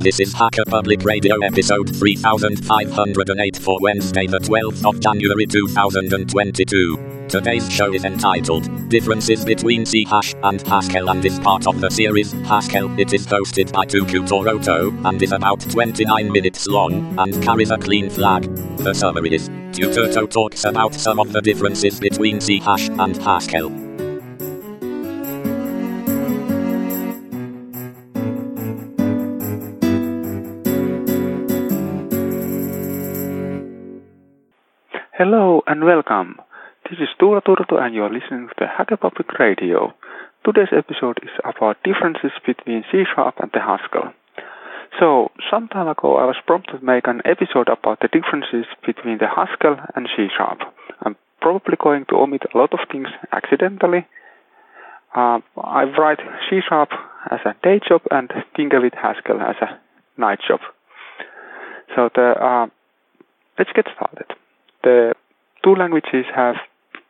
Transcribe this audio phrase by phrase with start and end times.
[0.00, 7.26] This is Hacker Public Radio episode 3508 for Wednesday, the 12th of January 2022.
[7.28, 11.90] Today's show is entitled Differences Between C Hash and Haskell and is part of the
[11.90, 12.96] series Haskell.
[12.96, 18.08] It is hosted by tuturto and is about 29 minutes long and carries a clean
[18.08, 18.44] flag.
[18.76, 23.87] The summary is Tuku talks about some of the differences between C Hash and Haskell.
[35.18, 36.38] Hello and welcome.
[36.88, 39.92] This is Tuula Turto and you're listening to Hacker Public Radio.
[40.44, 44.14] Today's episode is about differences between C Sharp and the Haskell.
[45.00, 49.18] So, some time ago I was prompted to make an episode about the differences between
[49.18, 50.60] the Haskell and C Sharp.
[51.02, 54.06] I'm probably going to omit a lot of things accidentally.
[55.16, 56.90] Uh, I write C Sharp
[57.28, 59.80] as a day job and think of it Haskell as a
[60.16, 60.60] night job.
[61.96, 62.66] So the, uh,
[63.58, 64.38] let's get started
[64.82, 65.14] the
[65.64, 66.56] two languages have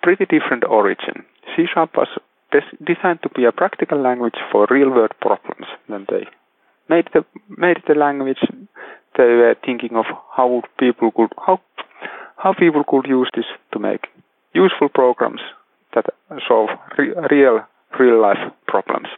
[0.02, 1.24] pretty different origin.
[1.55, 2.08] C Sharp was
[2.84, 5.66] designed to be a practical language for real world problems.
[5.86, 6.27] When they
[6.88, 8.42] made the made the language,
[9.16, 11.60] they were thinking of how people could how
[12.36, 14.06] how people could use this to make
[14.55, 15.41] useful programs
[15.94, 16.06] that
[16.47, 17.60] solve re- real
[17.98, 19.08] real life problems.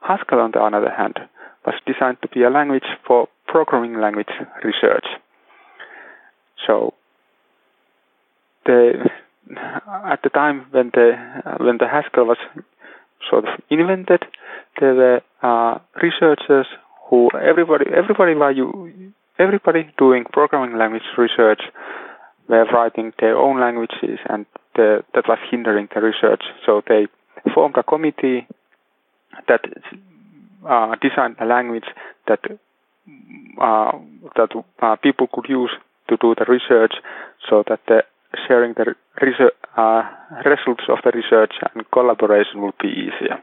[0.00, 1.18] Haskell, on the other hand,
[1.64, 4.30] was designed to be a language for programming language
[4.62, 5.06] research.
[6.66, 6.94] So
[8.66, 9.08] the
[10.12, 11.12] at the time when the
[11.58, 12.38] when the Haskell was
[13.30, 14.24] sort of invented,
[14.80, 16.66] there were uh, researchers
[17.08, 21.62] who everybody everybody like you everybody doing programming language research
[22.48, 26.42] were writing their own languages, and the, that was hindering the research.
[26.64, 27.06] So they
[27.54, 28.46] formed a committee
[29.48, 29.60] that
[30.68, 31.86] uh, designed a language
[32.28, 32.40] that
[33.60, 33.92] uh,
[34.36, 34.50] that
[34.82, 35.70] uh, people could use
[36.08, 36.94] to do the research,
[37.48, 38.02] so that the
[38.46, 38.94] sharing the
[39.76, 40.02] uh,
[40.44, 43.38] results of the research and collaboration will be easier.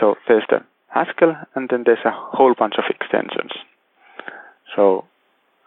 [0.00, 3.52] So there's the Haskell, and then there's a whole bunch of extensions.
[4.74, 5.04] So,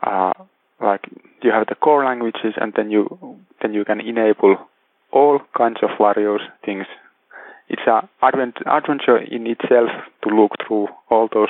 [0.03, 0.33] uh,
[0.81, 1.01] like
[1.43, 4.57] you have the core languages, and then you then you can enable
[5.11, 6.85] all kinds of various things.
[7.67, 9.89] It's a adventure in itself
[10.23, 11.49] to look through all those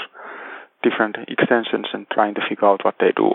[0.84, 3.31] different extensions and trying to figure out what they do.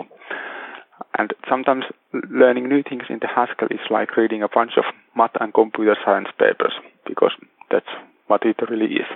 [1.17, 1.85] And sometimes
[2.29, 4.83] learning new things in the Haskell is like reading a bunch of
[5.15, 6.73] math and computer science papers
[7.07, 7.31] because
[7.71, 7.87] that's
[8.27, 9.07] what it really is.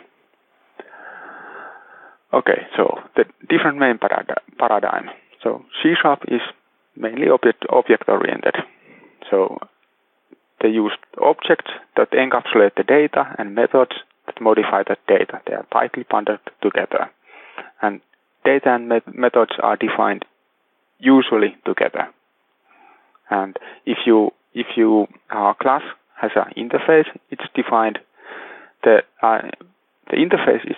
[2.33, 5.09] Okay, so the different main paradigm.
[5.43, 6.41] So C Sharp is
[6.95, 8.55] mainly object object oriented.
[9.29, 9.57] So
[10.61, 13.91] they use objects that encapsulate the data and methods
[14.25, 15.41] that modify that data.
[15.47, 17.09] They are tightly bundled together.
[17.81, 18.01] And
[18.45, 20.23] data and met methods are defined
[20.99, 22.09] usually together.
[23.29, 25.81] And if you if you uh, class
[26.19, 27.99] has an interface, it's defined.
[28.83, 29.41] The uh,
[30.09, 30.77] the interface is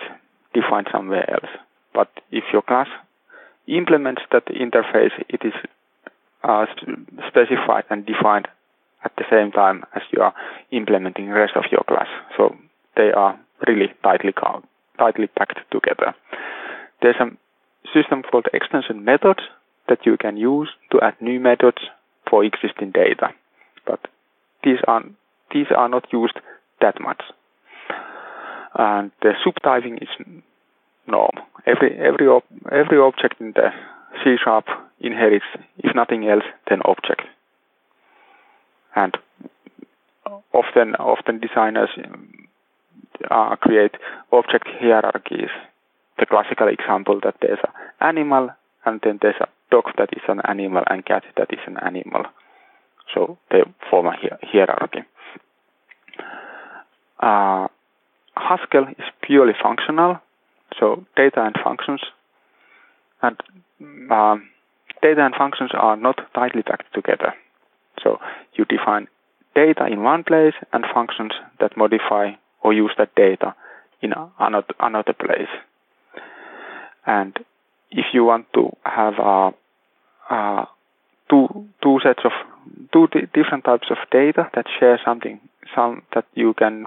[0.54, 1.50] defined somewhere else.
[1.94, 2.88] But if your class
[3.66, 5.54] implements that interface, it is
[6.44, 6.66] uh,
[7.28, 8.48] specified and defined
[9.04, 10.34] at the same time as you are
[10.70, 12.08] implementing the rest of your class.
[12.36, 12.56] So
[12.96, 14.32] they are really tightly
[14.98, 16.14] tightly packed together.
[17.00, 17.30] There's a
[17.92, 19.40] system called extension methods
[19.92, 21.82] that you can use to add new methods
[22.28, 23.28] for existing data.
[23.86, 24.00] But
[24.64, 25.02] these are
[25.52, 26.38] these are not used
[26.80, 27.22] that much.
[28.74, 30.08] And the subtyping is
[31.06, 31.36] norm.
[31.66, 32.26] Every every
[32.80, 33.68] every object in the
[34.24, 34.64] C sharp
[34.98, 37.22] inherits, if nothing else, then object.
[38.96, 39.14] And
[40.54, 41.90] often often designers
[43.30, 43.94] uh, create
[44.32, 45.52] object hierarchies.
[46.18, 47.72] The classical example that there's an
[48.08, 48.50] animal
[48.84, 52.24] and then there's a dog that is an animal and cat that is an animal.
[53.14, 55.04] So they form a hierarchy.
[57.20, 57.68] Uh,
[58.36, 60.20] Haskell is purely functional,
[60.78, 62.00] so data and functions,
[63.20, 63.36] and
[64.10, 64.48] um,
[65.02, 67.34] data and functions are not tightly packed together.
[68.02, 68.18] So
[68.54, 69.08] you define
[69.54, 72.32] data in one place and functions that modify
[72.62, 73.54] or use that data
[74.00, 75.48] in another, another place.
[77.06, 77.38] And
[77.92, 79.54] if you want to have
[81.30, 82.32] two two sets of
[82.92, 85.40] two different types of data that share something
[85.74, 86.86] some that you can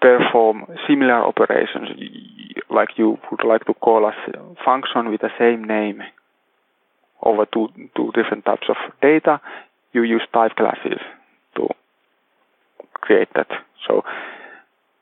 [0.00, 1.88] perform similar operations
[2.70, 4.12] like you would like to call a
[4.64, 6.02] function with the same name
[7.22, 9.40] over two two different types of data
[9.92, 10.98] you use type classes
[11.56, 11.68] to
[12.94, 13.48] create that.
[13.86, 14.02] So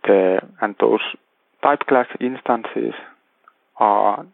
[0.04, 1.00] the and those
[1.62, 2.94] type class instances
[3.80, 4.26] are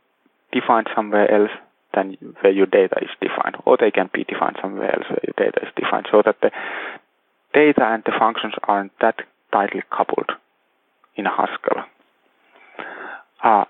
[0.52, 1.50] defined somewhere else
[1.94, 5.34] than where your data is defined, or they can be defined somewhere else where your
[5.38, 6.50] data is defined, so that the
[7.54, 9.20] data and the functions aren't that
[9.52, 10.31] tightly coupled
[11.16, 11.84] in Haskell.
[13.43, 13.64] Uh,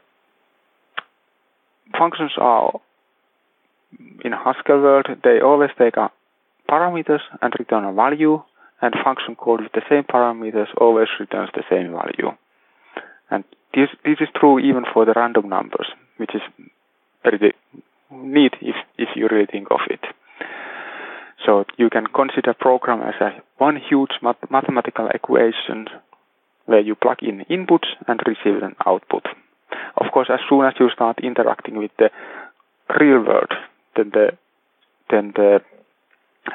[1.97, 2.81] functions are
[4.25, 6.11] in Haskell world, they always take a
[6.69, 8.43] parameters and return a value,
[8.83, 12.37] and function code with the same parameters always returns the same value.
[13.31, 13.45] And
[13.75, 16.43] this, this is true even for the random numbers, which is
[17.23, 17.53] pretty
[18.11, 20.01] neat if, if you really think of it.
[21.45, 25.87] So you can consider program as a one huge math mathematical equation
[26.65, 29.27] where you plug in inputs and receive an output.
[29.97, 32.11] Of course, as soon as you start interacting with the
[32.99, 33.53] real world,
[33.97, 34.33] then the
[35.11, 35.61] then the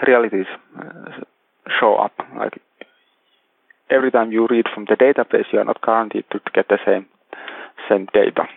[0.05, 0.47] realities
[0.77, 1.23] uh,
[1.79, 2.13] show up.
[2.37, 2.61] Like
[3.91, 7.05] every time you read from the database, you are not guaranteed to get the same
[7.89, 8.47] same data,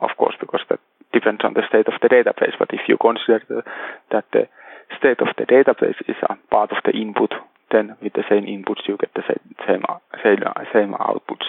[0.00, 0.80] of course, because that
[1.12, 2.54] depends on the state of the database.
[2.58, 3.62] But if you consider the,
[4.10, 4.48] that the
[4.98, 7.32] state of the database is a part of the input,
[7.70, 9.82] then with the same inputs you get the same same
[10.22, 10.38] same,
[10.72, 11.46] same outputs.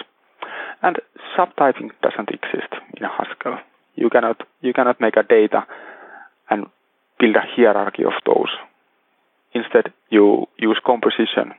[0.82, 0.96] And
[1.36, 3.58] subtyping doesn't exist in Haskell.
[3.94, 5.66] You cannot you cannot make a data
[6.50, 6.66] and
[7.18, 8.52] build a hierarchy of those.
[9.54, 11.52] Instead, you use composition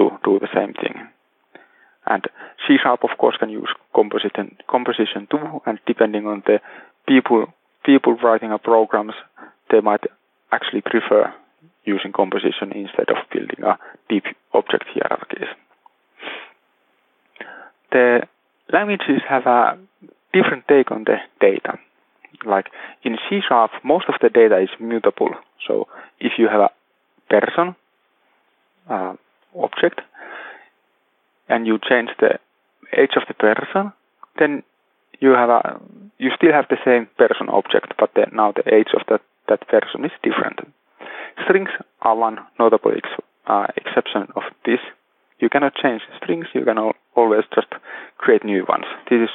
[0.00, 0.96] to do the same thing.
[2.06, 2.24] And
[2.66, 5.60] C Sharp, of course, can use composition, composition too.
[5.66, 6.60] And depending on the
[7.06, 7.46] people
[7.84, 9.14] people writing a programs,
[9.70, 10.04] they might
[10.52, 11.32] actually prefer
[11.84, 15.48] using composition instead of building a deep object hierarchies.
[17.92, 18.22] The
[18.72, 19.78] languages have a
[20.32, 21.78] different take on the data.
[22.44, 22.66] Like
[23.02, 25.30] in C Sharp, most of the data is mutable.
[25.66, 25.88] So
[26.18, 26.70] if you have a
[27.28, 27.76] person
[28.88, 29.14] uh,
[29.56, 30.00] object
[31.48, 32.38] and you change the
[32.96, 33.92] age of the person,
[34.38, 34.62] then
[35.20, 35.80] you have a
[36.18, 39.66] you still have the same person object, but the, now the age of that that
[39.68, 40.60] person is different.
[41.44, 41.70] Strings
[42.02, 43.08] are one notable ex,
[43.46, 44.80] uh, exception of this.
[45.40, 46.46] You cannot change strings.
[46.54, 47.68] You can al always just
[48.18, 48.84] create new ones.
[49.08, 49.30] This is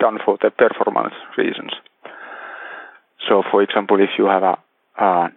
[0.00, 1.72] done for the performance reasons.
[3.28, 4.56] So, for example, if you have a
[4.98, 5.28] uh,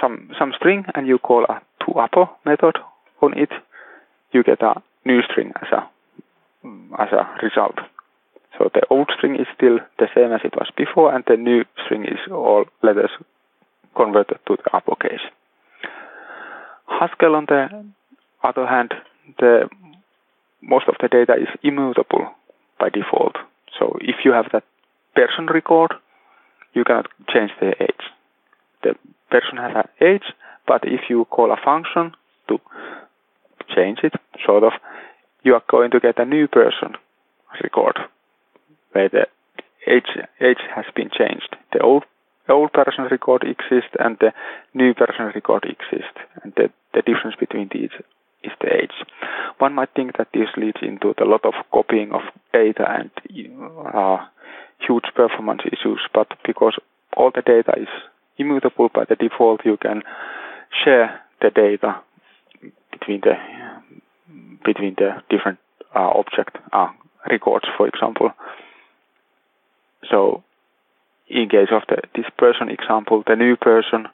[0.00, 2.78] some some string and you call a ToUpper method
[3.22, 3.50] on it,
[4.32, 5.88] you get a new string as a
[6.98, 7.78] as a result.
[8.58, 11.64] So the old string is still the same as it was before, and the new
[11.84, 13.10] string is all letters
[13.96, 15.20] converted to the uppercase.
[16.86, 17.68] Haskell, on the
[18.42, 18.94] other hand,
[19.38, 19.68] the
[20.62, 22.30] most of the data is immutable
[22.78, 23.36] by default.
[23.78, 24.64] So if you have that
[25.14, 25.92] person record,
[26.74, 28.04] you cannot change the age.
[28.82, 28.94] The
[29.30, 30.24] person has an age,
[30.66, 32.12] but if you call a function
[32.48, 32.58] to
[33.74, 34.14] change it,
[34.44, 34.72] sort of,
[35.42, 36.94] you are going to get a new person
[37.62, 37.98] record
[38.92, 39.26] where the
[39.86, 41.56] age age has been changed.
[41.72, 42.04] The old
[42.48, 44.32] old person record exists and the
[44.74, 47.90] new person record exists, and the, the difference between these
[48.42, 48.92] is the age.
[49.58, 52.20] One might think that this leads into a lot of copying of
[52.52, 53.10] data and
[53.94, 54.18] uh,
[54.86, 56.74] huge performance issues, but because
[57.16, 57.88] all the data is
[58.36, 60.02] immutable by the default, you can
[60.82, 62.00] share the data
[62.92, 63.34] between the
[64.64, 65.58] between the different
[65.94, 66.88] uh, object uh,
[67.30, 68.30] records, for example.
[70.10, 70.42] So,
[71.28, 74.06] in case of the this person example, the new person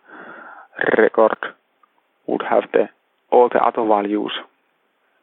[0.96, 1.38] record
[2.26, 2.88] would have the
[3.30, 4.32] all the other values.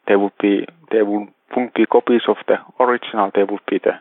[0.07, 3.31] They would be they would, wouldn't be copies of the original.
[3.33, 3.99] They would be the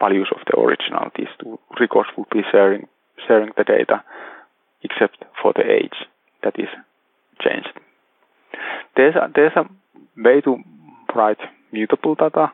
[0.00, 1.10] values of the original.
[1.16, 2.88] These two records would be sharing
[3.26, 4.02] sharing the data,
[4.82, 6.06] except for the age
[6.42, 6.68] that is
[7.40, 7.68] changed.
[8.96, 9.64] There's a, there's a
[10.16, 10.56] way to
[11.14, 11.38] write
[11.72, 12.52] mutable data.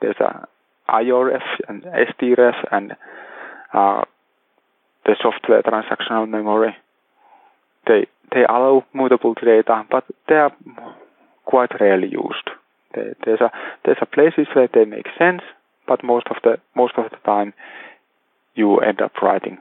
[0.00, 0.46] There's a
[0.88, 2.92] IORef and STRef and
[3.72, 4.04] uh,
[5.04, 6.76] the software transactional memory.
[7.86, 10.52] They they allow mutable data, but they are
[11.44, 12.50] quite rarely used.
[12.94, 13.50] They, there's a
[13.84, 15.42] there's a places where they make sense,
[15.86, 17.54] but most of the most of the time
[18.54, 19.58] you end up writing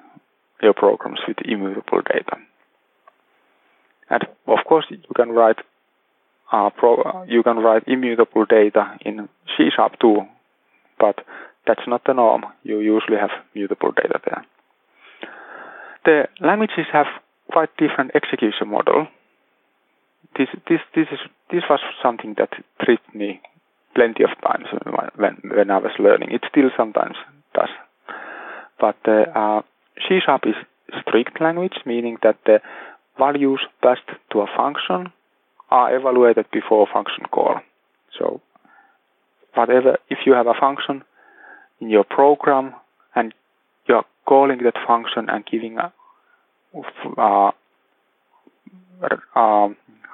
[0.62, 2.38] your programs with immutable data.
[4.10, 5.58] And of course, you can write
[6.52, 10.22] uh, pro, you can write immutable data in C Sharp too,
[11.00, 11.20] but
[11.66, 12.44] that's not the norm.
[12.64, 14.46] You usually have mutable data there.
[16.06, 17.08] The languages have
[17.52, 19.08] quite different execution model.
[20.38, 21.20] This this this is
[21.52, 22.50] this was something that
[22.84, 23.42] tripped me
[23.96, 24.68] plenty of times
[25.16, 26.32] when when I was learning.
[26.32, 27.16] It still sometimes
[27.54, 27.70] does.
[28.80, 29.62] But the uh,
[30.08, 30.56] C Sharp is
[31.02, 32.60] strict language, meaning that the
[33.18, 35.12] values passed to a function
[35.70, 37.60] are evaluated before function call.
[38.18, 38.42] So
[39.54, 41.04] whatever, if you have a function
[41.80, 42.74] in your program
[43.16, 43.34] and
[43.88, 45.94] you're calling that function and giving a,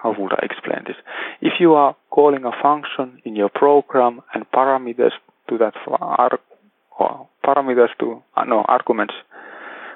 [0.02, 0.96] how would I explain this?
[1.42, 5.12] If you are calling a function in your program and parameters
[5.50, 6.40] to that are
[7.44, 9.14] parameters to uh, no arguments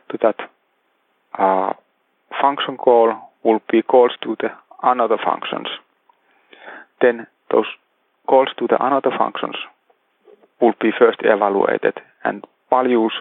[0.10, 0.36] to that
[1.38, 1.74] uh,
[2.44, 3.08] function call
[3.44, 4.50] will be calls to the
[4.92, 5.70] another functions.
[7.02, 7.70] Then those
[8.28, 9.56] calls to the another functions
[10.60, 11.96] will be first evaluated
[12.26, 13.14] and values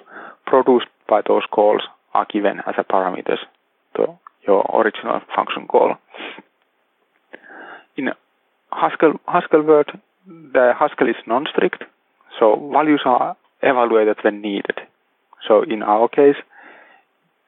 [0.46, 1.82] produced by those calls
[2.14, 3.42] are given as a parameters
[3.96, 5.94] to your original function call.
[7.96, 8.10] In
[8.72, 9.90] Haskell, Haskell word,
[10.26, 11.84] the Haskell is non-strict,
[12.38, 14.78] so values are evaluated when needed.
[15.46, 16.40] So in our case,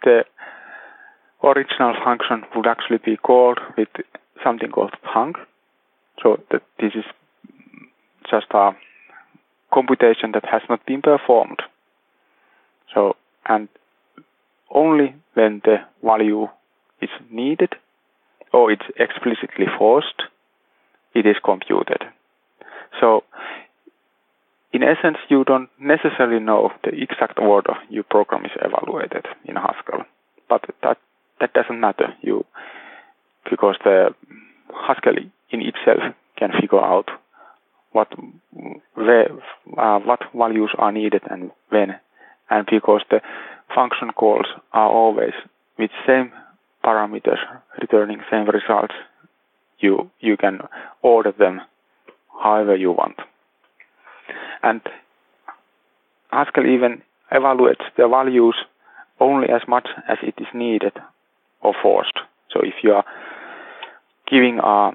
[0.04, 0.24] the
[1.44, 3.88] original function would actually be called with
[4.42, 5.36] something called thunk.
[6.22, 7.04] So that this is
[8.30, 8.70] just a
[9.72, 11.60] computation that has not been performed.
[12.94, 13.68] So and
[14.70, 16.48] only when the value
[17.00, 17.74] is needed
[18.52, 20.22] or it's explicitly forced,
[21.14, 22.02] it is computed.
[23.00, 23.24] So
[24.72, 30.04] in essence, you don't necessarily know the exact order your program is evaluated in Haskell,
[30.48, 30.98] but that
[31.44, 32.14] that doesn't matter.
[32.22, 32.46] You
[33.50, 34.14] because the
[34.86, 35.16] Haskell
[35.50, 37.10] in itself can figure out
[37.92, 38.08] what
[38.94, 39.28] where,
[39.76, 41.94] uh, what values are needed and when,
[42.48, 43.20] and because the
[43.74, 45.34] function calls are always
[45.78, 46.32] with same
[46.82, 47.38] parameters
[47.80, 48.94] returning same results,
[49.78, 50.60] you you can
[51.02, 51.60] order them
[52.42, 53.16] however you want.
[54.62, 54.80] And
[56.32, 58.56] Haskell even evaluates the values
[59.20, 60.92] only as much as it is needed
[61.64, 62.18] or forced.
[62.52, 63.04] So if you are
[64.30, 64.92] giving a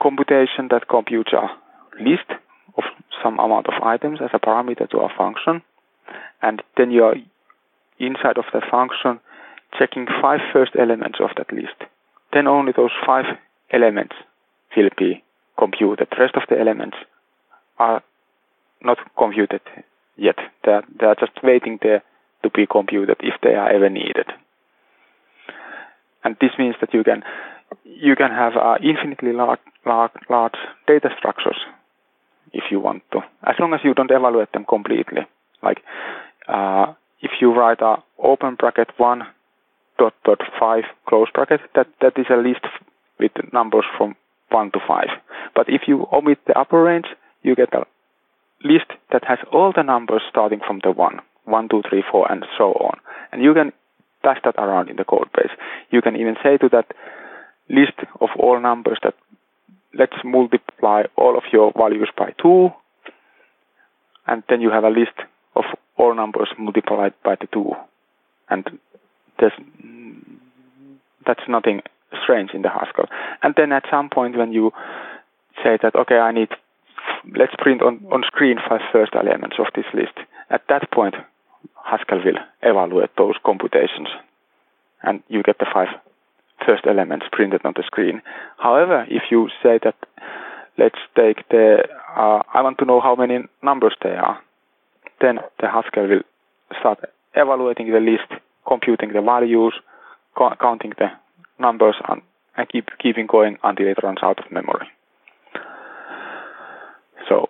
[0.00, 1.48] computation that computes a
[2.02, 2.30] list
[2.76, 2.84] of
[3.22, 5.62] some amount of items as a parameter to a function,
[6.42, 7.16] and then you are
[7.98, 9.20] inside of the function
[9.78, 11.76] checking five first elements of that list,
[12.32, 13.24] then only those five
[13.72, 14.14] elements
[14.76, 15.22] will be
[15.58, 16.08] computed.
[16.10, 16.96] The rest of the elements
[17.78, 18.02] are
[18.82, 19.60] not computed
[20.16, 20.36] yet.
[20.64, 22.02] They are, they are just waiting there
[22.42, 24.26] to be computed if they are ever needed.
[26.24, 27.22] And this means that you can
[27.84, 31.56] you can have uh, infinitely large, large, large data structures
[32.52, 35.22] if you want to, as long as you don't evaluate them completely.
[35.62, 35.78] Like
[36.48, 39.22] uh, if you write a open bracket one
[39.98, 42.64] dot dot five close bracket, that that is a list
[43.18, 44.16] with numbers from
[44.50, 45.10] one to five.
[45.54, 47.06] But if you omit the upper range,
[47.42, 47.86] you get a
[48.64, 52.44] list that has all the numbers starting from the one, one, two, three, four, and
[52.58, 52.98] so on.
[53.32, 53.72] And you can
[54.22, 55.50] pass that around in the code base.
[55.90, 56.92] You can even say to that
[57.68, 59.14] list of all numbers that
[59.94, 62.70] let's multiply all of your values by 2,
[64.26, 65.16] and then you have a list
[65.56, 65.64] of
[65.96, 67.72] all numbers multiplied by the 2.
[68.48, 68.78] And
[71.26, 71.82] that's nothing
[72.22, 73.06] strange in the Haskell.
[73.42, 74.72] And then at some point when you
[75.62, 76.48] say that, okay, I need
[77.36, 80.16] let's print on, on screen five first elements of this list.
[80.48, 81.14] At that point,
[81.84, 84.08] Haskell will evaluate those computations
[85.02, 85.88] and you get the five
[86.66, 88.22] first elements printed on the screen.
[88.58, 89.94] However, if you say that,
[90.78, 91.84] let's take the,
[92.16, 94.40] uh, I want to know how many numbers there are,
[95.20, 96.22] then the Haskell will
[96.78, 97.00] start
[97.34, 99.74] evaluating the list, computing the values,
[100.36, 101.08] co- counting the
[101.58, 102.22] numbers, and,
[102.56, 104.88] and keep keeping going until it runs out of memory.
[107.28, 107.48] So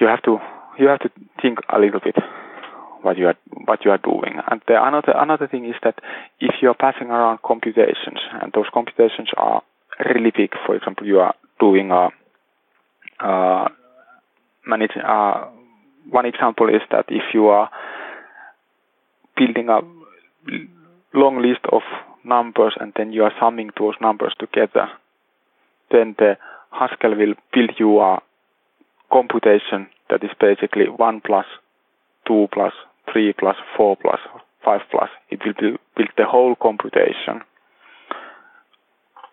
[0.00, 0.38] you have to
[0.78, 1.10] you have to
[1.40, 2.16] think a little bit
[3.02, 4.40] what you are what you are doing.
[4.50, 5.98] And the another another thing is that
[6.40, 9.62] if you are passing around computations and those computations are
[10.04, 12.08] really big, for example, you are doing a
[13.20, 13.68] uh,
[14.66, 14.92] manage.
[14.96, 15.46] Uh,
[16.10, 17.70] one example is that if you are
[19.36, 19.80] building a
[21.14, 21.82] long list of
[22.24, 24.88] numbers and then you are summing those numbers together,
[25.90, 26.36] then the
[26.70, 28.20] Haskell will build you a
[29.12, 31.46] computation that is basically 1 plus
[32.26, 32.72] 2 plus
[33.12, 34.20] 3 plus 4 plus
[34.64, 35.10] 5 plus.
[35.30, 37.42] It will build the whole computation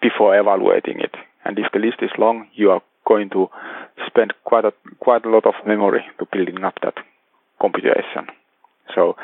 [0.01, 1.15] before evaluating it.
[1.45, 3.47] And if the list is long, you are going to
[4.07, 6.95] spend quite a quite a lot of memory to building up that
[7.61, 8.27] computation.
[8.95, 9.15] So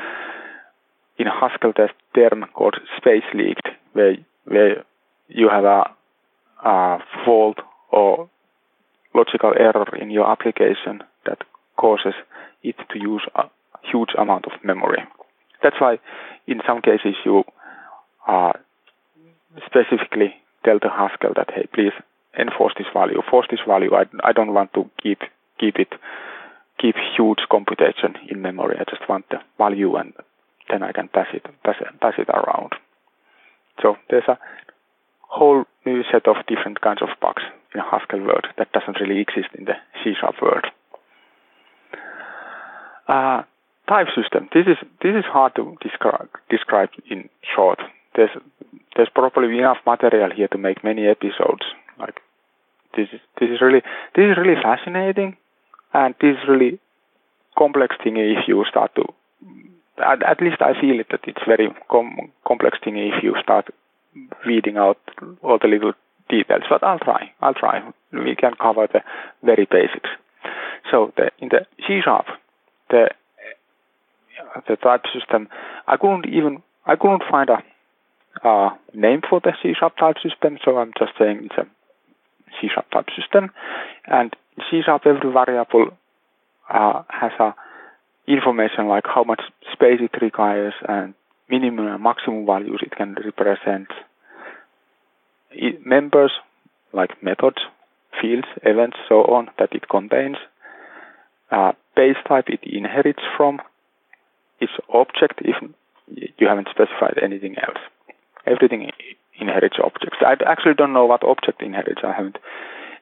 [1.18, 4.84] in Haskell there's a term called space leaked where where
[5.28, 5.84] you have a,
[6.64, 7.58] a fault
[7.92, 8.30] or
[9.14, 11.40] logical error in your application that
[11.78, 12.14] causes
[12.64, 13.44] it to use a
[13.92, 15.04] huge amount of memory.
[15.63, 16.00] That's why
[16.48, 17.44] in some cases you
[18.27, 18.54] uh,
[19.65, 21.94] specifically tell the Haskell that, hey, please
[22.38, 23.94] enforce this value, force this value.
[23.94, 25.20] I, I don't want to keep
[25.60, 25.94] keep it
[26.80, 28.77] keep huge computation in memory.
[28.80, 30.13] I just want the value and
[30.70, 32.74] then I can pass it pass, pass it around.
[33.82, 34.38] So there's a
[35.22, 39.50] whole new set of different kinds of bugs in Haskell world that doesn't really exist
[39.58, 39.74] in the
[40.04, 40.65] C sharp world.
[43.08, 43.44] Uh,
[43.88, 44.50] type system.
[44.54, 47.80] This is this is hard to describe describe in short.
[48.15, 48.32] There's
[48.96, 51.65] there's probably enough material here to make many episodes.
[52.00, 52.22] Like
[52.96, 53.82] this is this is really
[54.15, 55.38] this is really fascinating,
[55.94, 56.80] and this is really
[57.58, 59.06] complex thing if you start to.
[59.98, 63.70] At, at least I feel it that it's very com- complex thing if you start
[64.46, 65.00] weeding out
[65.42, 65.94] all the little
[66.30, 66.63] details.
[66.70, 67.32] But I'll try.
[67.42, 67.82] I'll try.
[68.12, 69.01] We can cover the
[69.44, 70.10] very basics.
[70.92, 72.25] So the, in the C sharp,
[72.89, 73.10] the
[74.68, 75.48] the type system,
[75.88, 80.77] I couldn't even I couldn't find a name for the C sharp type system, so
[80.77, 81.65] I'm just saying it's a
[82.60, 83.51] C sharp type system.
[84.06, 84.36] And
[84.70, 85.89] C sharp every variable
[86.70, 87.56] uh, has a
[88.27, 91.13] information like how much space it requires and
[91.50, 93.88] minimum and maximum values it can represent.
[95.51, 96.32] It members
[96.92, 97.58] like methods,
[98.22, 100.38] fields, events, so on that it contains.
[101.51, 103.60] Uh, base type it inherits from.
[104.59, 105.55] Its object if
[106.38, 107.79] you haven't specified anything else
[108.45, 108.91] everything
[109.39, 110.17] inherits objects.
[110.21, 112.01] I actually don't know what object inherits.
[112.03, 112.38] I haven't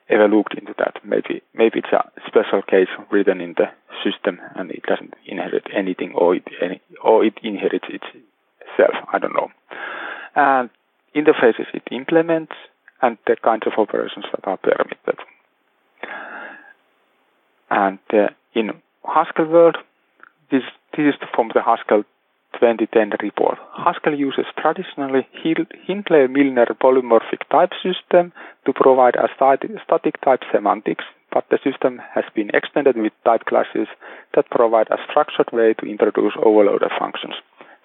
[0.09, 0.97] ever looked into that.
[1.03, 3.67] Maybe maybe it's a special case written in the
[4.03, 8.95] system and it doesn't inherit anything or it any, or it inherits itself.
[9.11, 9.49] I don't know.
[10.35, 10.69] And
[11.15, 12.53] interfaces it implements
[13.01, 15.19] and the kinds of operations that are permitted.
[17.69, 18.71] And uh, in
[19.03, 19.77] Haskell world,
[20.51, 20.63] this
[20.95, 22.03] this is from the Haskell
[22.59, 23.57] 2010 report.
[23.75, 28.31] Haskell uses traditionally Hindley-Milner polymorphic type system
[28.65, 33.87] to provide a static type semantics, but the system has been extended with type classes
[34.35, 37.33] that provide a structured way to introduce overloaded functions.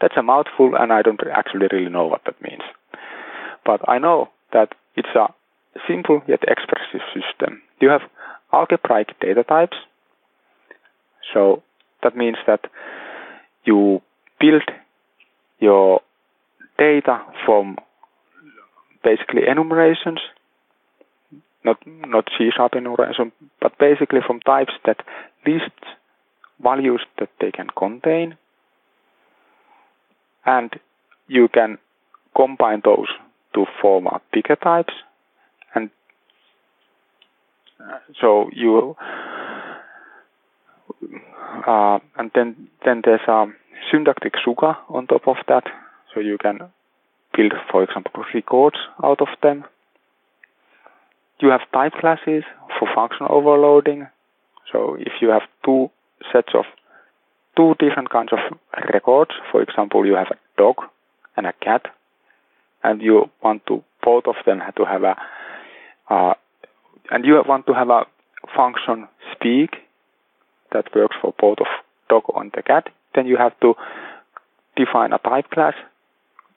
[0.01, 2.63] That's a mouthful, and I don't actually really know what that means.
[3.65, 5.33] But I know that it's a
[5.89, 7.63] simple yet expressive system.
[7.81, 8.03] You have
[8.53, 9.77] algebraic data types,
[11.33, 11.63] so
[12.03, 12.61] that means that
[13.65, 14.03] you
[14.41, 14.63] build
[15.59, 16.01] your
[16.79, 17.77] data from
[19.03, 20.21] basically enumerations,
[21.65, 24.99] not not C sharp enumeration, but basically from types that
[25.47, 25.73] list
[26.63, 28.37] values that they can contain,
[30.47, 30.71] and
[31.27, 31.79] you can
[32.37, 33.09] combine those
[33.55, 34.95] to form a bigger types,
[35.75, 35.91] and
[37.81, 38.97] uh, so you
[41.69, 43.47] uh, and then then there's a
[43.91, 45.65] syntactic sugar on top of that.
[46.15, 46.59] So you can
[47.37, 49.65] build, for example, records out of them.
[51.41, 52.45] You have type classes
[52.79, 54.07] for function overloading.
[54.73, 55.91] So if you have two
[56.33, 56.65] sets of
[57.57, 58.39] two different kinds of
[58.95, 60.77] records, for example, you have a dog
[61.37, 61.83] and a cat,
[62.83, 65.17] and you want to both of them to have a
[66.09, 66.35] uh,
[67.11, 68.07] and you want to have a
[68.57, 69.77] function speak
[70.73, 71.67] that works for both of
[72.09, 72.89] dog and the cat.
[73.15, 73.75] Then you have to
[74.77, 75.75] define a type class,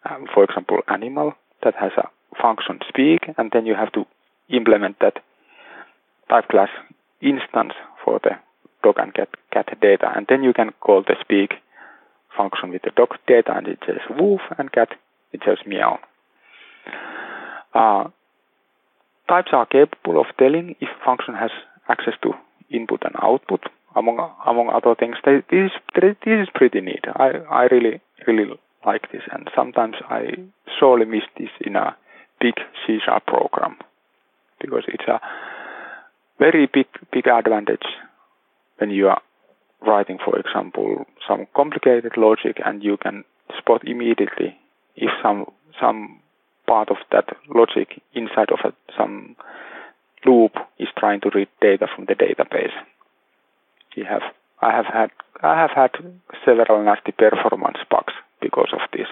[0.09, 2.07] um, for example, animal that has a
[2.41, 4.05] function speak, and then you have to
[4.49, 5.19] implement that
[6.29, 6.69] type class
[7.21, 8.31] instance for the
[8.83, 11.53] dog and cat, cat data, and then you can call the speak
[12.35, 14.89] function with the dog data, and it says woof, and cat
[15.31, 15.99] it says meow.
[17.73, 18.05] Uh,
[19.27, 21.51] types are capable of telling if function has
[21.87, 22.33] access to
[22.69, 23.61] input and output,
[23.95, 25.15] among among other things.
[25.25, 27.05] This this is pretty neat.
[27.15, 28.49] I I really really
[28.85, 30.33] like this, and sometimes I
[30.79, 31.95] sorely miss this in a
[32.39, 33.77] big C sharp program
[34.59, 35.19] because it's a
[36.39, 37.85] very big big advantage
[38.77, 39.21] when you are
[39.85, 43.23] writing, for example, some complicated logic, and you can
[43.57, 44.57] spot immediately
[44.95, 45.45] if some
[45.79, 46.19] some
[46.67, 49.35] part of that logic inside of a, some
[50.25, 52.71] loop is trying to read data from the database
[53.95, 54.23] we have
[54.61, 55.91] I have had I have had
[56.45, 59.07] several nasty performance bugs because of this.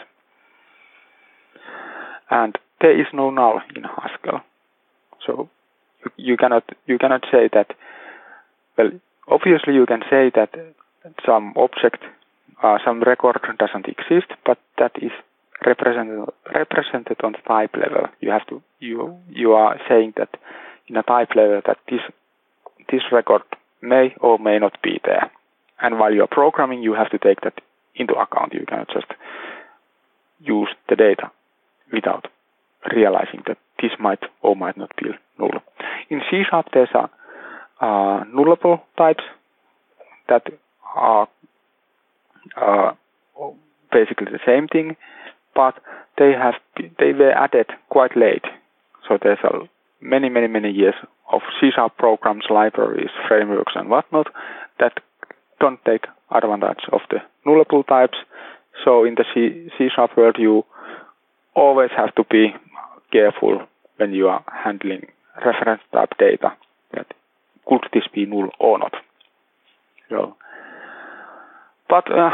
[2.29, 4.41] And there is no null in Haskell.
[5.25, 5.49] So
[6.15, 7.73] you, cannot you cannot say that
[8.77, 8.91] well
[9.27, 10.49] obviously you can say that
[11.25, 12.03] some object
[12.61, 15.11] uh, some record doesn't exist, but that is
[15.65, 18.07] represented represented on the type level.
[18.19, 20.29] You have to you you are saying that
[20.87, 22.01] in a type level that this
[22.91, 23.41] this record
[23.81, 25.31] may or may not be there.
[25.81, 27.61] And while you're programming, you have to take that
[27.95, 28.53] into account.
[28.53, 29.07] You cannot just
[30.39, 31.31] use the data
[31.91, 32.27] without
[32.95, 35.51] realizing that this might or might not be null.
[36.09, 37.09] In C Sharp, there's a
[37.81, 39.23] uh, nullable types
[40.27, 40.43] that
[40.95, 41.27] are
[42.57, 42.91] uh,
[43.91, 44.95] basically the same thing,
[45.55, 45.75] but
[46.17, 46.55] they have
[46.99, 48.45] they were added quite late.
[49.07, 49.67] So there's a
[50.01, 50.95] many many many years
[51.31, 54.27] of C sharp programs, libraries, frameworks, and whatnot
[54.79, 54.99] that
[55.59, 58.17] don't take advantage of the nullable types.
[58.83, 60.63] So in the C, sharp world, you
[61.55, 62.53] always have to be
[63.11, 65.07] careful when you are handling
[65.45, 66.53] reference type data
[66.93, 67.07] that
[67.67, 68.93] could this be null or not.
[70.09, 70.35] So,
[71.89, 72.29] but uh,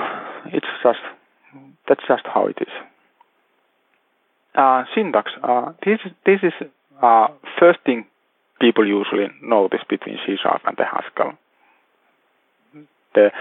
[0.54, 0.99] it's just
[1.88, 2.73] that's just how it is.
[4.54, 5.32] Uh, syntax.
[5.43, 6.54] Uh, this this is
[7.01, 7.27] uh,
[7.60, 8.05] first thing
[8.60, 11.34] people usually notice between C sharp and the Haskell.
[13.13, 13.31] The,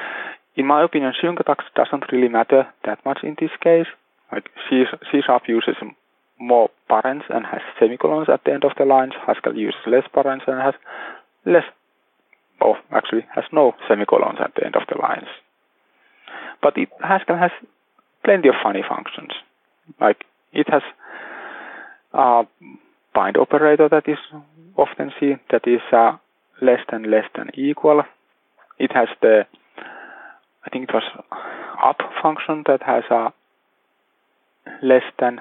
[0.56, 3.86] in my opinion, syntax doesn't really matter that much in this case.
[4.32, 4.84] Like C,
[5.26, 5.76] sharp uses
[6.38, 9.12] more parens and has semicolons at the end of the lines.
[9.26, 10.74] Haskell uses less parens and has
[11.46, 11.64] less,
[12.60, 15.28] oh, actually has no semicolons at the end of the lines.
[16.62, 17.50] But it, Haskell has
[18.24, 19.32] plenty of funny functions.
[20.00, 20.82] Like it has
[22.12, 22.44] a
[23.14, 24.18] bind operator that is
[24.76, 26.16] often seen that is uh,
[26.60, 28.02] less than less than equal.
[28.78, 29.46] It has the
[30.64, 31.04] I think it was
[31.82, 33.32] ap function that has a
[34.82, 35.40] less than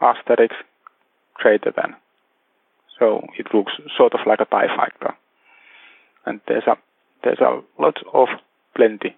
[0.00, 0.54] asterisk
[1.34, 1.94] greater than.
[2.98, 5.14] So it looks sort of like a TIE fighter.
[6.24, 6.76] And there's a
[7.22, 8.28] there's a lot of
[8.74, 9.16] plenty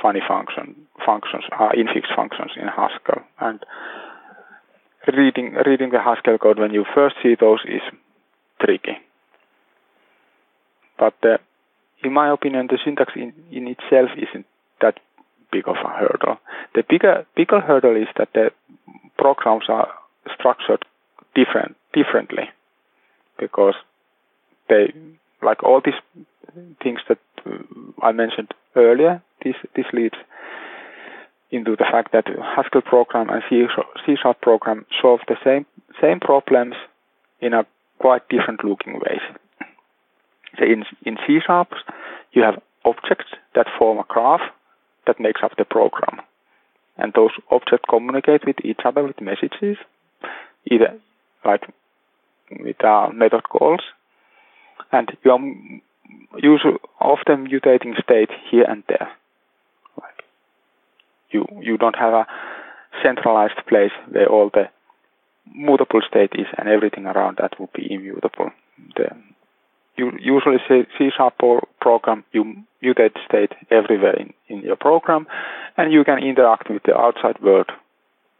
[0.00, 3.60] funny function functions uh, infix functions in Haskell and
[5.06, 7.82] reading reading the Haskell code when you first see those is
[8.60, 8.98] tricky.
[10.98, 11.38] But uh,
[12.04, 14.46] in my opinion, the syntax in, in itself isn't
[14.80, 15.00] that
[15.50, 16.38] big of a hurdle.
[16.74, 18.50] The bigger bigger hurdle is that the
[19.18, 19.88] programs are
[20.34, 20.84] structured
[21.34, 22.50] different differently
[23.38, 23.74] because
[24.68, 24.92] they
[25.42, 26.00] like all these
[26.82, 27.18] things that
[28.02, 29.22] I mentioned earlier.
[29.42, 30.16] This this leads
[31.50, 33.66] into the fact that Haskell program and C,
[34.22, 35.66] sharp program solve the same
[36.00, 36.74] same problems
[37.40, 37.66] in a
[37.98, 39.22] quite different looking ways.
[40.58, 41.68] So in in C sharp,
[42.32, 44.40] you have objects that form a graph
[45.06, 46.20] that makes up the program,
[46.96, 49.76] and those objects communicate with each other with messages,
[50.70, 50.98] either
[51.44, 51.66] like
[52.60, 53.80] with uh, method calls,
[54.92, 55.40] and you are
[56.38, 59.10] usually often mutating state here and there
[61.30, 62.26] you you don't have a
[63.02, 64.68] centralized place where all the
[65.54, 68.50] mutable state is and everything around that will be immutable.
[68.96, 69.08] The,
[69.96, 71.34] you usually say C sharp
[71.80, 75.26] program, you mutate state everywhere in, in your program,
[75.76, 77.70] and you can interact with the outside world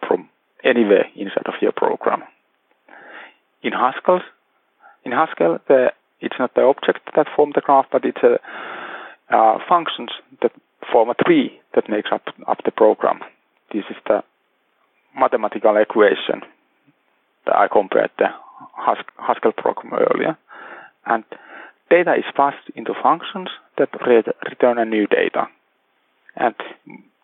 [0.07, 0.29] from
[0.65, 2.23] anywhere inside of your program.
[3.63, 4.21] In Haskell,
[5.05, 8.39] in Haskell, the, it's not the object that form the graph, but it's a
[9.35, 10.11] uh, functions
[10.43, 10.53] that
[10.91, 13.21] form a tree that makes up, up the program.
[13.73, 14.23] This is the
[15.17, 16.43] mathematical equation
[17.47, 18.29] that I compared the
[19.19, 20.37] Haskell program earlier.
[21.07, 21.25] And
[21.89, 23.89] data is passed into functions that
[24.49, 25.49] return a new data.
[26.37, 26.55] And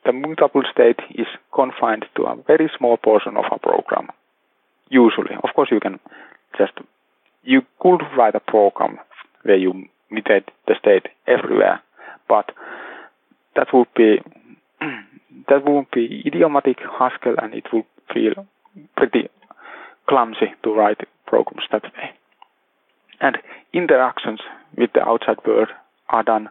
[0.04, 4.08] the mutable state is confined to a very small portion of a program.
[4.88, 5.34] Usually.
[5.42, 5.98] Of course, you can
[6.56, 6.72] just,
[7.42, 8.98] you could write a program
[9.42, 11.82] where you mutate the state everywhere,
[12.28, 12.52] but
[13.56, 14.20] that would be
[15.48, 18.46] that would be idiomatic Haskell and it would feel
[18.96, 19.28] pretty
[20.08, 22.10] clumsy to write programs that way.
[23.20, 23.38] And
[23.72, 24.40] interactions
[24.76, 25.68] with the outside world
[26.08, 26.48] are done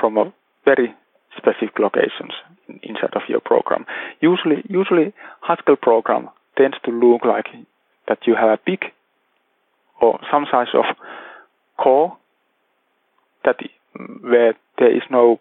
[0.00, 0.32] from a
[0.64, 0.94] very
[1.36, 2.32] specific locations
[2.82, 3.84] inside of your program.
[4.20, 5.12] Usually, usually
[5.46, 7.46] Haskell program tends to look like
[8.08, 8.80] that you have a big
[10.00, 10.84] or some size of
[11.78, 12.16] core
[13.44, 13.56] that
[14.22, 15.40] where there is no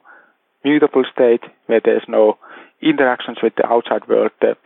[0.65, 2.38] mutable state where there's no
[2.82, 4.32] interactions with the outside world.
[4.41, 4.58] That,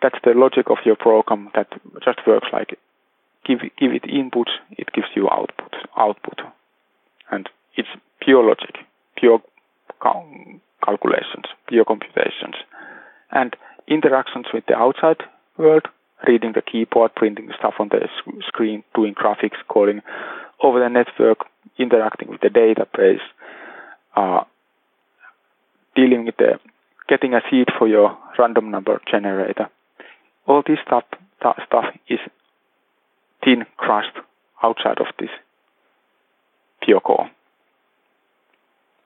[0.00, 1.68] that's the logic of your program that
[2.04, 2.78] just works like
[3.46, 6.40] give give it inputs, it gives you output output,
[7.30, 7.88] and it's
[8.20, 8.76] pure logic,
[9.16, 9.40] pure
[10.02, 10.26] cal-
[10.84, 12.56] calculations, pure computations,
[13.30, 13.54] and
[13.86, 15.22] interactions with the outside
[15.58, 15.86] world,
[16.26, 18.08] reading the keyboard, printing stuff on the
[18.46, 20.00] screen, doing graphics, calling
[20.62, 21.46] over the network,
[21.78, 23.20] interacting with the database,
[24.16, 24.44] uh,
[25.94, 26.58] dealing with the
[27.08, 29.68] getting a seed for your random number generator.
[30.46, 31.04] All this stuff,
[31.38, 32.18] stuff is
[33.44, 34.12] thin crust
[34.62, 35.30] outside of this
[36.82, 37.30] pure core.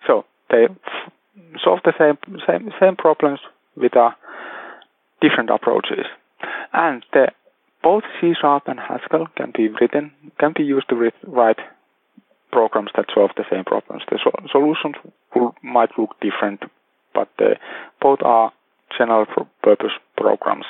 [0.06, 0.66] So they
[1.62, 3.40] solve the same same same problems
[3.76, 4.10] with uh,
[5.20, 6.06] different approaches,
[6.72, 7.28] and the,
[7.82, 11.58] both C sharp and Haskell can be written can be used to write
[12.52, 14.02] programs that solve the same problems.
[14.10, 14.96] The so- solutions
[15.34, 16.60] will, might look different,
[17.14, 17.54] but uh,
[18.00, 18.52] both are
[18.96, 19.26] general
[19.62, 20.66] purpose programs.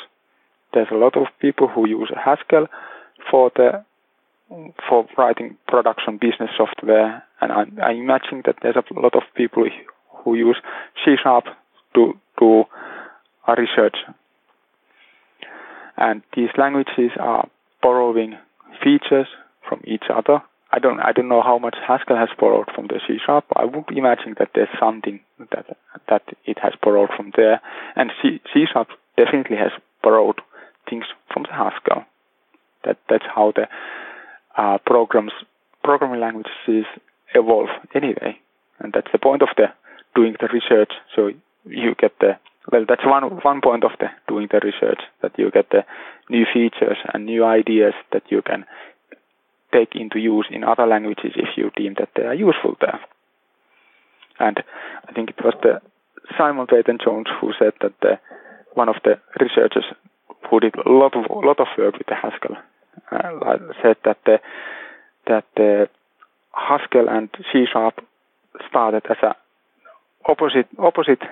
[0.73, 2.67] There's a lot of people who use Haskell
[3.31, 3.85] for the
[4.89, 9.69] for writing production business software, and I, imagine that there's a lot of people
[10.23, 10.57] who use
[11.05, 11.47] C Sharp
[11.95, 12.65] to do
[13.49, 13.97] research.
[15.97, 17.49] And these languages are
[17.83, 18.37] borrowing
[18.83, 19.27] features
[19.67, 20.43] from each other.
[20.73, 23.45] I don't I don't know how much Haskell has borrowed from the C Sharp.
[23.55, 25.21] I would imagine that there's something
[25.53, 25.77] that
[26.09, 27.61] that it has borrowed from there,
[27.95, 29.71] and C, C Sharp definitely has
[30.03, 30.41] borrowed
[30.89, 32.05] things from the Haskell.
[32.85, 33.69] That that's how the
[34.57, 35.33] uh, programs
[35.85, 36.87] programming languages
[37.35, 38.39] evolve anyway,
[38.81, 39.67] and that's the point of the
[40.15, 40.93] doing the research.
[41.15, 41.31] So
[41.65, 42.39] you get the
[42.73, 45.85] well, that's one one point of the doing the research that you get the
[46.29, 48.65] new features and new ideas that you can
[49.77, 53.01] take into use in other languages if you deem that they are useful there.
[54.39, 54.63] And
[55.09, 55.81] I think it was the
[56.37, 58.19] Simon Peyton Jones who said that the,
[58.75, 59.85] one of the researchers
[60.51, 62.57] who did a lot of lot of work with the Haskell
[63.11, 64.39] uh, said that the
[65.27, 65.89] that the
[66.53, 68.05] Haskell and C Sharp
[68.69, 69.35] started as a
[70.29, 71.23] opposite opposite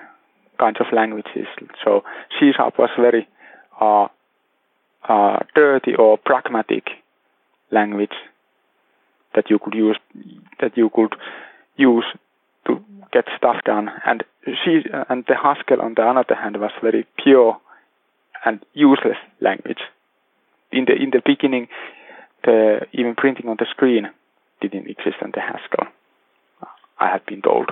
[0.58, 1.46] kinds of languages.
[1.84, 2.02] So
[2.38, 3.28] C Sharp was very
[3.80, 4.08] uh,
[5.08, 6.86] uh, dirty or pragmatic
[7.70, 8.14] language
[9.34, 9.98] that you could use
[10.60, 11.14] that you could
[11.76, 12.04] use
[12.66, 13.90] to get stuff done.
[14.06, 17.58] And she and the Haskell on the other hand was very pure
[18.44, 19.80] and useless language.
[20.72, 21.68] In the in the beginning,
[22.44, 24.08] the even printing on the screen
[24.60, 25.86] didn't exist on the Haskell.
[26.98, 27.70] I have been told,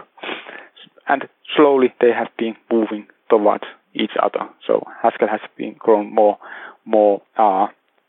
[1.08, 4.48] and slowly they have been moving towards each other.
[4.66, 6.38] So Haskell has been grown more
[6.84, 7.68] more uh,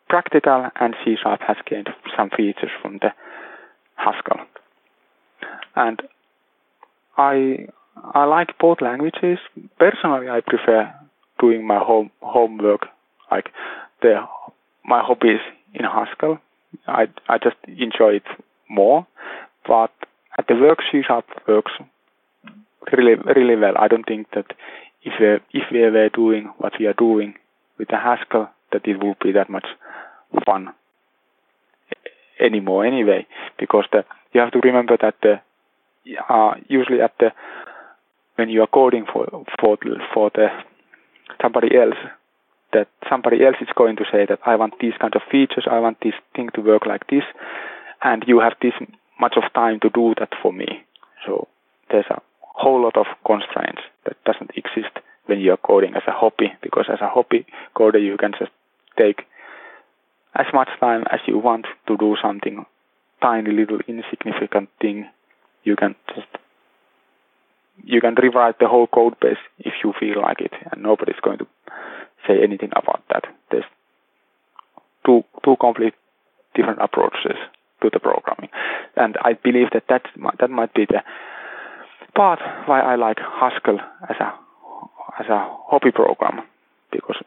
[0.10, 3.12] practical, and C Sharp has gained some features from the
[3.96, 4.40] Haskell.
[5.76, 6.02] And
[7.18, 7.68] I
[8.14, 9.40] I like both languages.
[9.78, 10.94] Personally, I prefer
[11.40, 12.88] doing my home homework
[13.32, 13.50] like
[14.02, 14.22] the
[14.86, 15.40] my hobbies
[15.74, 16.40] in Haskell.
[16.88, 18.28] I I just enjoy it
[18.70, 19.08] more.
[19.68, 19.92] But
[20.38, 21.72] at the work, C Sharp works
[22.92, 23.76] really really well.
[23.78, 24.48] I don't think that
[25.04, 27.36] if we, if we were doing what we are doing
[27.78, 29.68] with the Haskell, that it would be that much
[30.46, 30.74] fun
[32.44, 33.26] anymore anyway,
[33.58, 34.04] because the
[34.34, 35.42] you have to remember that the
[36.30, 37.32] uh, usually at the
[38.36, 39.26] when you are coding for
[39.60, 39.78] for
[40.14, 40.48] for the
[41.42, 41.98] somebody else
[42.74, 45.80] that somebody else is going to say that I want these kind of features, I
[45.80, 47.24] want this thing to work like this,
[48.04, 48.74] and you have this
[49.20, 50.84] much of time to do that for me.
[51.26, 51.48] So
[51.92, 54.94] there's a whole lot of constraints that doesn't exist
[55.28, 58.52] when you are coding as a hobby, because as a hobby coder you can just
[58.98, 59.24] take
[60.36, 62.66] as much time as you want to do something
[63.22, 65.08] tiny little insignificant thing
[65.64, 66.28] you can just
[67.84, 71.38] you can rewrite the whole code base if you feel like it and nobody's going
[71.38, 71.48] to
[72.28, 73.24] say anything about that.
[73.52, 73.66] There's
[75.06, 75.94] two two complete
[76.56, 77.38] different approaches
[77.82, 78.50] to the programming.
[78.96, 80.04] And i believe that that
[80.40, 81.02] that might be the
[82.16, 84.34] part why i like haskell as a
[85.20, 86.42] as a hobby program
[86.92, 87.18] because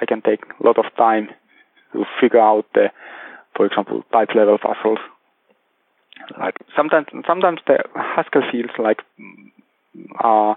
[0.00, 1.28] i can take a lot of time
[1.92, 2.90] to figure out the,
[3.56, 4.98] for example, type level puzzles.
[6.38, 9.00] Like sometimes, sometimes the Haskell feels like
[10.22, 10.54] uh,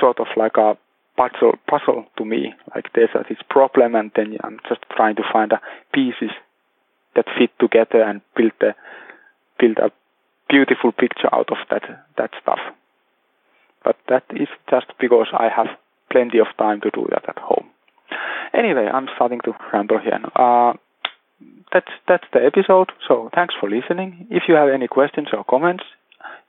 [0.00, 0.76] sort of like a
[1.16, 2.54] puzzle puzzle to me.
[2.74, 5.60] Like there's a, this problem, and then I'm just trying to find a
[5.92, 6.30] pieces
[7.14, 8.74] that fit together and build the
[9.58, 9.90] build a
[10.48, 11.82] beautiful picture out of that
[12.18, 12.58] that stuff.
[13.84, 15.68] But that is just because I have
[16.10, 17.70] plenty of time to do that at home.
[18.52, 20.20] Anyway, I'm starting to ramble here.
[20.36, 20.74] Uh,
[21.72, 22.92] that's that's the episode.
[23.08, 24.28] So thanks for listening.
[24.30, 25.84] If you have any questions or comments,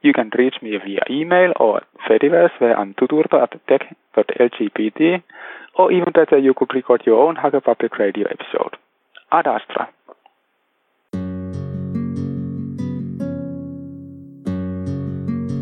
[0.02, 5.24] you can reach me via email or Fediverse, where I'm tuturto at tech.lgbt,
[5.78, 8.78] or even better, you could record your own Hacker Public Radio episode.
[9.32, 9.90] Ad Astra.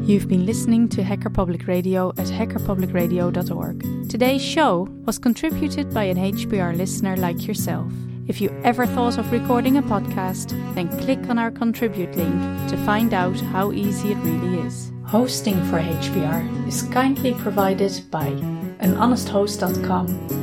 [0.06, 4.10] You've been listening to Hacker Public Radio at hackerpublicradio.org.
[4.10, 7.90] Today's show was contributed by an HPR listener like yourself.
[8.28, 12.34] If you ever thought of recording a podcast, then click on our contribute link
[12.70, 14.92] to find out how easy it really is.
[15.06, 18.30] Hosting for HPR is kindly provided by
[18.82, 20.43] anhonesthost.com